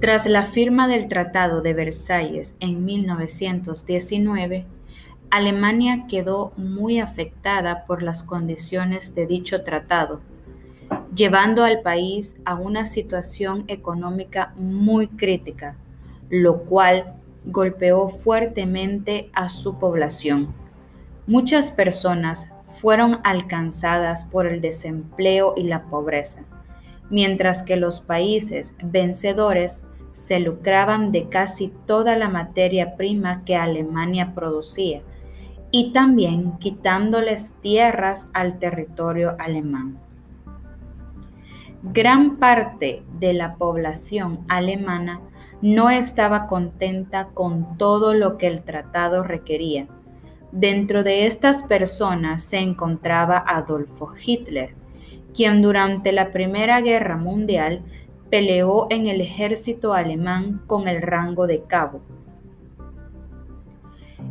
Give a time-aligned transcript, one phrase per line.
[0.00, 4.66] Tras la firma del Tratado de Versalles en 1919,
[5.30, 10.20] Alemania quedó muy afectada por las condiciones de dicho tratado,
[11.14, 15.76] llevando al país a una situación económica muy crítica,
[16.30, 17.14] lo cual
[17.44, 20.52] golpeó fuertemente a su población.
[21.26, 26.42] Muchas personas fueron alcanzadas por el desempleo y la pobreza,
[27.10, 34.32] mientras que los países vencedores se lucraban de casi toda la materia prima que Alemania
[34.34, 35.02] producía
[35.70, 39.98] y también quitándoles tierras al territorio alemán.
[41.82, 45.20] Gran parte de la población alemana
[45.62, 49.86] no estaba contenta con todo lo que el tratado requería.
[50.52, 54.74] Dentro de estas personas se encontraba Adolfo Hitler,
[55.34, 57.82] quien durante la Primera Guerra Mundial
[58.30, 62.00] peleó en el ejército alemán con el rango de cabo.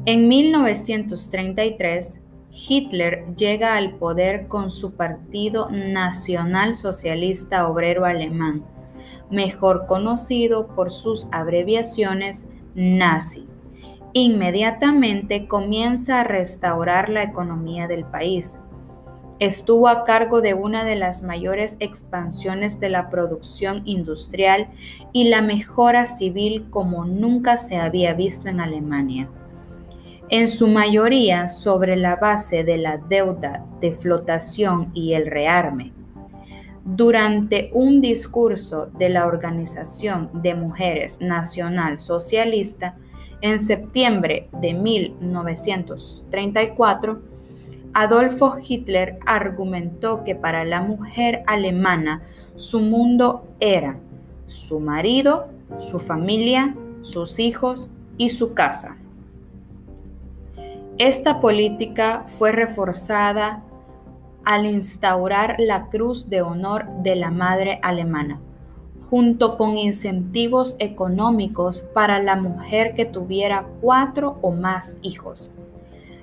[0.06, 8.64] En 1933, Hitler llega al poder con su Partido Nacional Socialista Obrero Alemán,
[9.30, 13.48] mejor conocido por sus abreviaciones nazi.
[14.14, 18.60] Inmediatamente comienza a restaurar la economía del país.
[19.40, 24.68] Estuvo a cargo de una de las mayores expansiones de la producción industrial
[25.14, 29.30] y la mejora civil como nunca se había visto en Alemania
[30.30, 35.92] en su mayoría sobre la base de la deuda de flotación y el rearme.
[36.86, 42.96] Durante un discurso de la Organización de Mujeres Nacional Socialista
[43.42, 47.22] en septiembre de 1934,
[48.00, 52.22] Adolfo Hitler argumentó que para la mujer alemana
[52.56, 53.98] su mundo era
[54.48, 58.96] su marido, su familia, sus hijos y su casa.
[60.98, 63.64] Esta política fue reforzada
[64.46, 68.40] al instaurar la Cruz de Honor de la Madre Alemana,
[69.10, 75.52] junto con incentivos económicos para la mujer que tuviera cuatro o más hijos.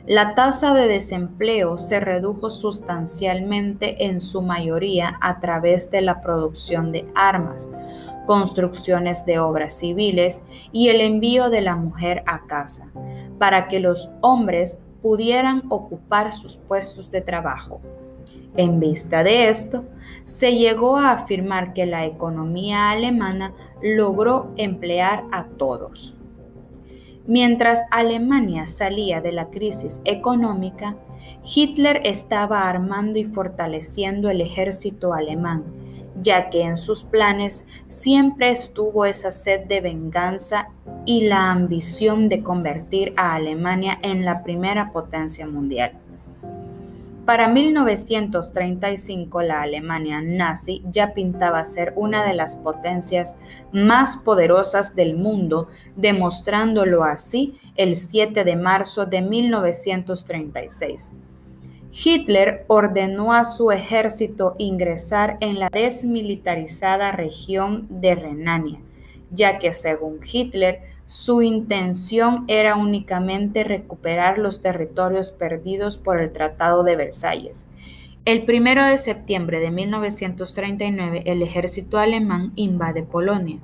[0.07, 6.93] La tasa de desempleo se redujo sustancialmente en su mayoría a través de la producción
[6.93, 7.69] de armas,
[8.25, 12.87] construcciones de obras civiles y el envío de la mujer a casa
[13.41, 17.81] para que los hombres pudieran ocupar sus puestos de trabajo.
[18.57, 19.85] En vista de esto,
[20.25, 26.16] se llegó a afirmar que la economía alemana logró emplear a todos.
[27.27, 30.97] Mientras Alemania salía de la crisis económica,
[31.45, 35.65] Hitler estaba armando y fortaleciendo el ejército alemán
[36.21, 40.69] ya que en sus planes siempre estuvo esa sed de venganza
[41.05, 45.93] y la ambición de convertir a Alemania en la primera potencia mundial.
[47.27, 53.37] Para 1935 la Alemania nazi ya pintaba ser una de las potencias
[53.73, 55.67] más poderosas del mundo,
[55.97, 61.15] demostrándolo así el 7 de marzo de 1936.
[61.93, 68.79] Hitler ordenó a su ejército ingresar en la desmilitarizada región de Renania,
[69.33, 76.83] ya que según Hitler su intención era únicamente recuperar los territorios perdidos por el Tratado
[76.83, 77.67] de Versalles.
[78.25, 83.59] El 1 de septiembre de 1939 el ejército alemán invade Polonia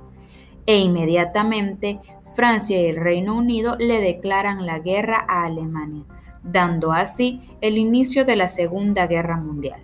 [0.65, 1.99] e inmediatamente
[2.33, 6.05] Francia y el Reino Unido le declaran la guerra a Alemania
[6.43, 9.81] dando así el inicio de la Segunda Guerra Mundial.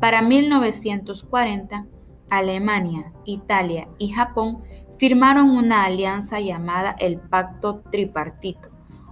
[0.00, 1.86] Para 1940,
[2.30, 4.62] Alemania, Italia y Japón
[4.98, 8.68] firmaron una alianza llamada el Pacto Tripartito,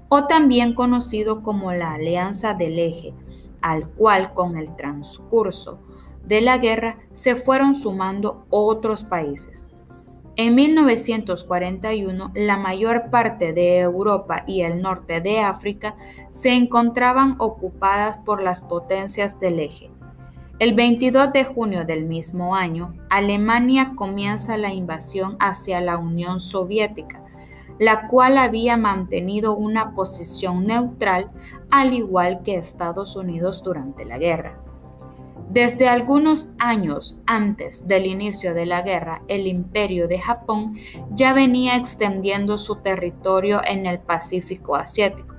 [0.09, 3.15] o también conocido como la Alianza del Eje,
[3.61, 5.81] al cual con el transcurso
[6.25, 9.67] de la guerra se fueron sumando otros países.
[10.39, 15.97] En 1941, la mayor parte de Europa y el norte de África
[16.29, 19.91] se encontraban ocupadas por las potencias del eje.
[20.59, 27.23] El 22 de junio del mismo año, Alemania comienza la invasión hacia la Unión Soviética,
[27.79, 31.31] la cual había mantenido una posición neutral
[31.71, 34.59] al igual que Estados Unidos durante la guerra.
[35.51, 40.79] Desde algunos años antes del inicio de la guerra, el imperio de Japón
[41.11, 45.35] ya venía extendiendo su territorio en el Pacífico asiático.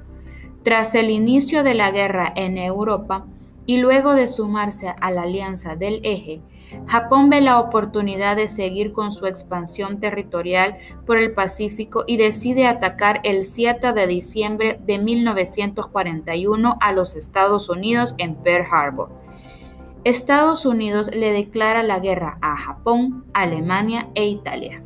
[0.61, 3.25] Tras el inicio de la guerra en Europa,
[3.67, 6.41] y luego de sumarse a la Alianza del Eje,
[6.87, 12.65] Japón ve la oportunidad de seguir con su expansión territorial por el Pacífico y decide
[12.65, 19.09] atacar el 7 de diciembre de 1941 a los Estados Unidos en Pearl Harbor.
[20.03, 24.81] Estados Unidos le declara la guerra a Japón, Alemania e Italia.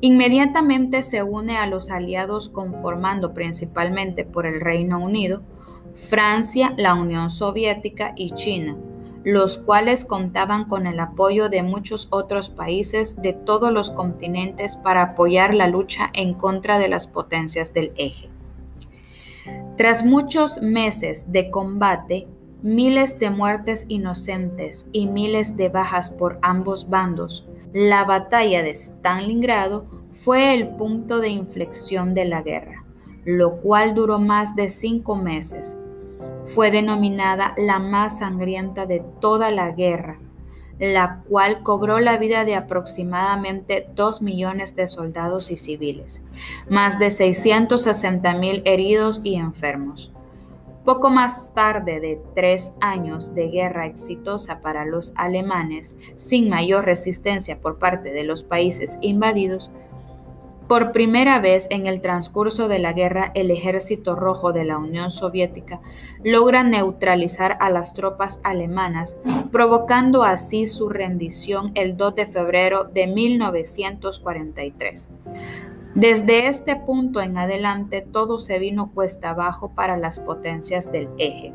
[0.00, 5.42] Inmediatamente se une a los aliados conformando principalmente por el Reino Unido,
[5.96, 8.76] Francia, la Unión Soviética y China,
[9.24, 15.02] los cuales contaban con el apoyo de muchos otros países de todos los continentes para
[15.02, 18.28] apoyar la lucha en contra de las potencias del eje.
[19.76, 22.28] Tras muchos meses de combate,
[22.62, 29.86] miles de muertes inocentes y miles de bajas por ambos bandos, la batalla de Stalingrado
[30.12, 32.84] fue el punto de inflexión de la guerra,
[33.24, 35.76] lo cual duró más de cinco meses.
[36.46, 40.18] Fue denominada la más sangrienta de toda la guerra,
[40.78, 46.22] la cual cobró la vida de aproximadamente 2 millones de soldados y civiles,
[46.68, 50.12] más de 660 mil heridos y enfermos.
[50.84, 57.58] Poco más tarde de tres años de guerra exitosa para los alemanes, sin mayor resistencia
[57.58, 59.72] por parte de los países invadidos,
[60.68, 65.10] por primera vez en el transcurso de la guerra, el Ejército Rojo de la Unión
[65.10, 65.80] Soviética
[66.22, 69.20] logra neutralizar a las tropas alemanas,
[69.52, 75.10] provocando así su rendición el 2 de febrero de 1943.
[75.94, 81.52] Desde este punto en adelante todo se vino cuesta abajo para las potencias del eje.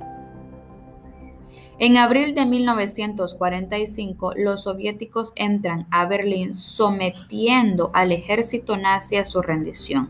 [1.82, 9.42] En abril de 1945, los soviéticos entran a Berlín sometiendo al ejército nazi a su
[9.42, 10.10] rendición.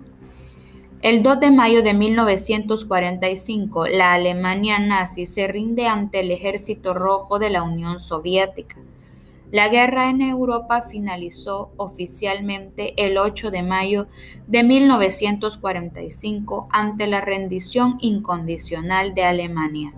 [1.03, 7.37] El 2 de mayo de 1945, la Alemania nazi se rinde ante el ejército rojo
[7.37, 8.77] de la Unión Soviética.
[9.51, 14.07] La guerra en Europa finalizó oficialmente el 8 de mayo
[14.47, 19.93] de 1945 ante la rendición incondicional de Alemania.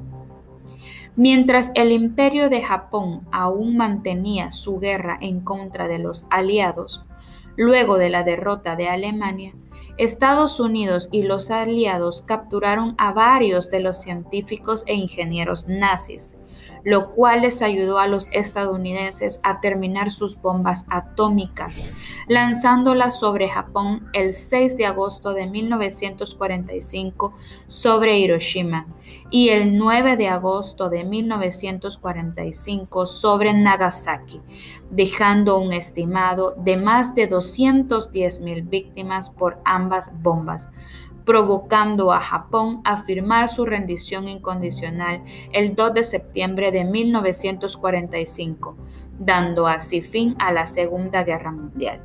[1.16, 7.04] Mientras el imperio de Japón aún mantenía su guerra en contra de los aliados,
[7.58, 9.54] luego de la derrota de Alemania,
[9.98, 16.31] Estados Unidos y los aliados capturaron a varios de los científicos e ingenieros nazis,
[16.83, 21.81] lo cual les ayudó a los estadounidenses a terminar sus bombas atómicas,
[22.28, 27.33] lanzándolas sobre Japón el 6 de agosto de 1945
[27.68, 28.88] sobre Hiroshima
[29.30, 34.42] y el 9 de agosto de 1945 sobre Nagasaki,
[34.89, 40.69] dejando un estimado de más de 210 mil víctimas por ambas bombas,
[41.31, 45.24] provocando a Japón a firmar su rendición incondicional
[45.54, 48.75] el 2 de septiembre de 1945,
[49.18, 52.01] dando así fin a la Segunda Guerra Mundial.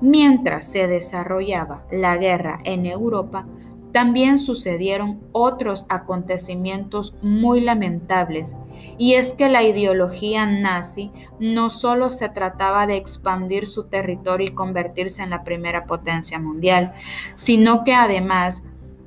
[0.00, 3.46] Mientras se desarrollaba la guerra en Europa,
[3.92, 8.56] también sucedieron otros acontecimientos muy lamentables,
[8.98, 14.54] y es que la ideología nazi no solo se trataba de expandir su territorio y
[14.54, 16.92] convertirse en la primera potencia mundial,
[17.34, 18.62] sino que además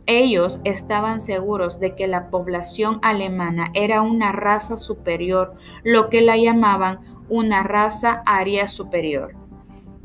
[0.08, 6.38] ellos estaban seguros de que la población alemana era una raza superior, lo que la
[6.38, 9.36] llamaban una raza aria superior.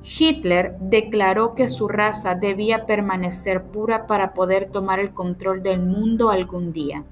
[0.02, 6.30] Hitler declaró que su raza debía permanecer pura para poder tomar el control del mundo
[6.30, 7.04] algún día.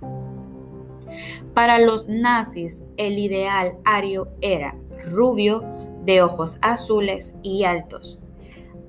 [1.55, 4.75] Para los nazis, el ideal ario era
[5.11, 5.65] rubio,
[6.05, 8.19] de ojos azules y altos.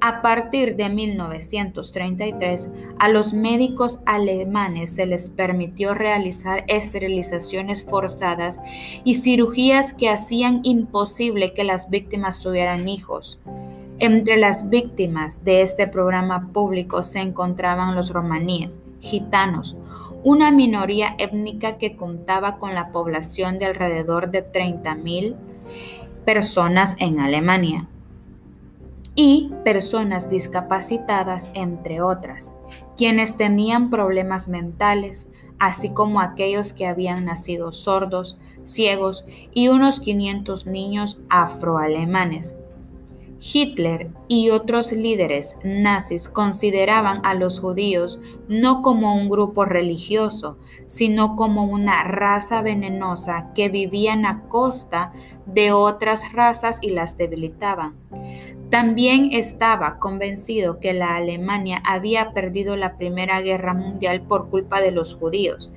[0.02, 8.62] A partir de 1933, a los médicos alemanes se les permitió realizar esterilizaciones forzadas
[9.04, 13.42] y cirugías que hacían imposible que las víctimas tuvieran hijos.
[14.02, 19.76] Entre las víctimas de este programa público se encontraban los romaníes, gitanos,
[20.24, 25.36] una minoría étnica que contaba con la población de alrededor de 30.000
[26.24, 27.90] personas en Alemania,
[29.16, 32.56] y personas discapacitadas, entre otras,
[32.96, 35.28] quienes tenían problemas mentales,
[35.60, 42.56] así como aquellos que habían nacido sordos, ciegos y unos 500 niños afroalemanes
[43.42, 51.36] Hitler y otros líderes nazis consideraban a los judíos no como un grupo religioso, sino
[51.36, 55.14] como una raza venenosa que vivían a costa
[55.46, 57.96] de otras razas y las debilitaban.
[58.70, 64.92] También estaba convencido que la Alemania había perdido la Primera Guerra Mundial por culpa de
[64.92, 65.72] los judíos,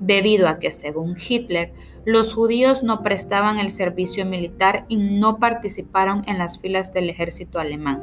[0.00, 1.72] debido a que, según Hitler,
[2.04, 7.60] los judíos no prestaban el servicio militar y no participaron en las filas del ejército
[7.60, 8.02] alemán.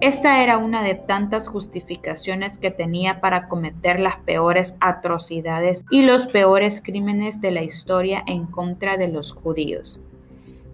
[0.00, 6.26] Esta era una de tantas justificaciones que tenía para cometer las peores atrocidades y los
[6.26, 10.00] peores crímenes de la historia en contra de los judíos.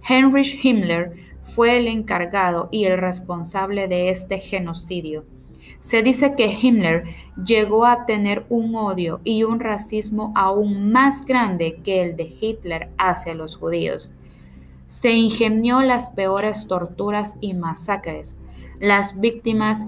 [0.09, 5.25] Heinrich Himmler fue el encargado y el responsable de este genocidio.
[5.79, 7.05] Se dice que Himmler
[7.43, 12.91] llegó a tener un odio y un racismo aún más grande que el de Hitler
[12.99, 14.11] hacia los judíos.
[14.87, 18.37] Se ingenió las peores torturas y masacres,
[18.81, 19.87] las víctimas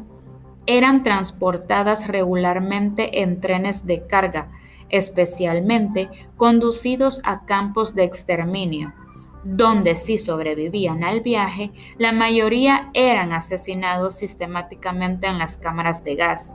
[0.66, 4.50] eran transportadas regularmente en trenes de carga,
[4.90, 8.92] especialmente conducidos a campos de exterminio,
[9.44, 16.52] donde si sobrevivían al viaje, la mayoría eran asesinados sistemáticamente en las cámaras de gas.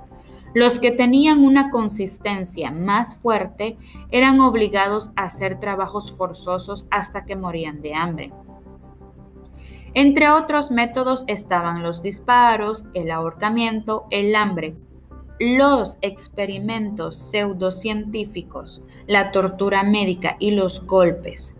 [0.53, 3.77] Los que tenían una consistencia más fuerte
[4.11, 8.31] eran obligados a hacer trabajos forzosos hasta que morían de hambre.
[9.95, 14.75] Entre otros métodos estaban los disparos, el ahorcamiento, el hambre,
[15.39, 21.57] los experimentos pseudocientíficos, la tortura médica y los golpes.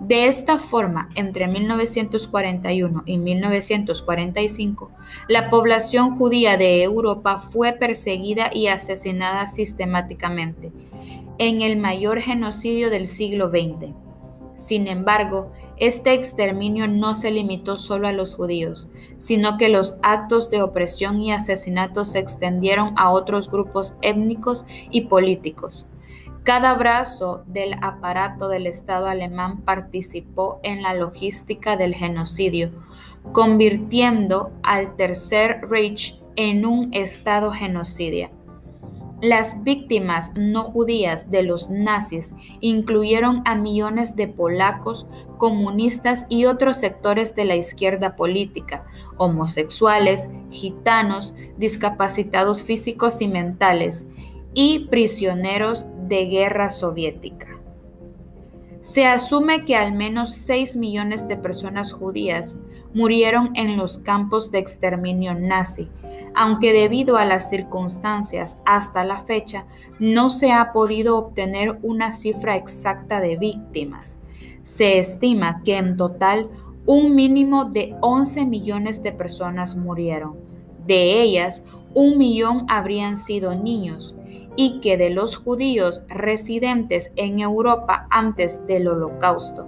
[0.00, 4.90] De esta forma, entre 1941 y 1945,
[5.28, 10.72] la población judía de Europa fue perseguida y asesinada sistemáticamente,
[11.36, 13.92] en el mayor genocidio del siglo XX.
[14.54, 18.88] Sin embargo, este exterminio no se limitó solo a los judíos,
[19.18, 25.02] sino que los actos de opresión y asesinato se extendieron a otros grupos étnicos y
[25.02, 25.88] políticos.
[26.42, 32.70] Cada brazo del aparato del Estado alemán participó en la logística del genocidio,
[33.32, 38.30] convirtiendo al Tercer Reich en un Estado genocidio.
[39.20, 45.06] Las víctimas no judías de los nazis incluyeron a millones de polacos,
[45.36, 48.86] comunistas y otros sectores de la izquierda política,
[49.18, 54.06] homosexuales, gitanos, discapacitados físicos y mentales,
[54.54, 57.46] y prisioneros de guerra soviética.
[58.80, 62.56] Se asume que al menos 6 millones de personas judías
[62.92, 65.88] murieron en los campos de exterminio nazi,
[66.34, 69.66] aunque debido a las circunstancias hasta la fecha
[70.00, 74.18] no se ha podido obtener una cifra exacta de víctimas.
[74.62, 76.50] Se estima que en total
[76.86, 80.36] un mínimo de 11 millones de personas murieron.
[80.86, 81.62] De ellas,
[81.94, 84.16] un millón habrían sido niños
[84.62, 89.66] y que de los judíos residentes en Europa antes del holocausto,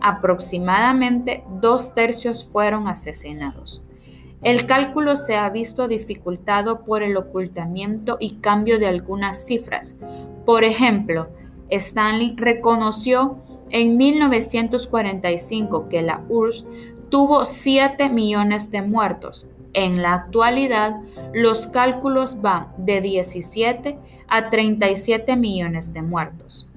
[0.00, 3.82] aproximadamente dos tercios fueron asesinados.
[4.44, 9.96] El cálculo se ha visto dificultado por el ocultamiento y cambio de algunas cifras.
[10.46, 11.30] Por ejemplo,
[11.68, 13.38] Stanley reconoció
[13.70, 16.64] en 1945 que la URSS
[17.08, 19.50] tuvo 7 millones de muertos.
[19.72, 21.00] En la actualidad,
[21.34, 23.98] los cálculos van de 17
[24.28, 26.70] a 37 millones de muertos.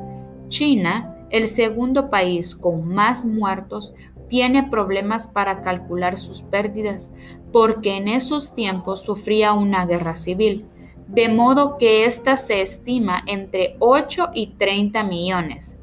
[0.47, 3.93] China, el segundo país con más muertos,
[4.27, 7.11] tiene problemas para calcular sus pérdidas
[7.51, 10.65] porque en esos tiempos sufría una guerra civil,
[11.07, 15.77] de modo que ésta se estima entre 8 y 30 millones.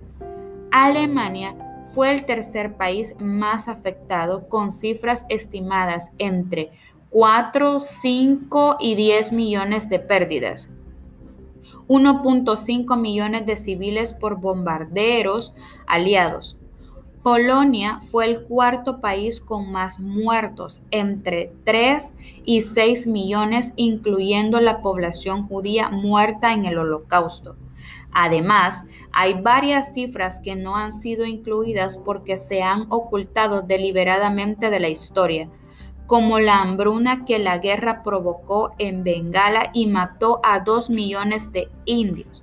[0.70, 1.54] Alemania
[1.94, 6.70] fue el tercer país más afectado con cifras estimadas entre
[7.10, 10.70] 4, 5 y 10 millones de pérdidas.
[11.88, 15.54] 1.5 millones de civiles por bombarderos
[15.86, 16.58] aliados,
[17.22, 24.80] Polonia fue el cuarto país con más muertos, entre 3 y 6 millones, incluyendo la
[24.80, 27.56] población judía muerta en el holocausto.
[28.12, 34.80] Además, hay varias cifras que no han sido incluidas porque se han ocultado deliberadamente de
[34.80, 35.50] la historia,
[36.08, 41.70] como la hambruna que la guerra provocó en Bengala y mató a 2 millones de
[41.84, 42.42] indios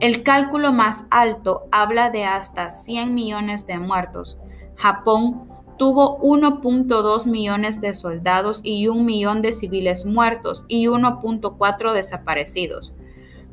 [0.00, 4.38] el cálculo más alto habla de hasta 100 millones de muertos.
[4.76, 12.94] Japón tuvo 1.2 millones de soldados y un millón de civiles muertos y 1.4 desaparecidos.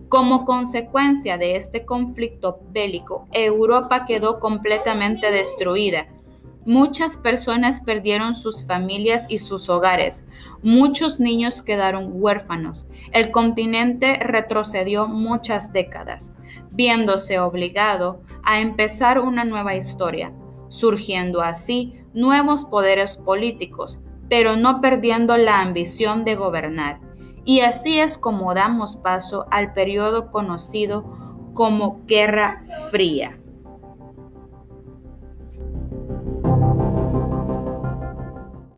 [0.09, 6.07] Como consecuencia de este conflicto bélico, Europa quedó completamente destruida
[6.65, 10.27] Muchas personas perdieron sus familias y sus hogares.
[10.61, 12.85] Muchos niños quedaron huérfanos.
[13.11, 16.33] El continente retrocedió muchas décadas,
[16.69, 20.31] viéndose obligado a empezar una nueva historia,
[20.69, 23.99] surgiendo así nuevos poderes políticos,
[24.29, 26.99] pero no perdiendo la ambición de gobernar.
[27.43, 31.17] Y así es como damos paso al periodo conocido
[31.55, 33.40] como Guerra Fría.